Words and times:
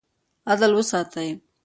عدل 0.47 0.73
وساتئ. 0.75 1.29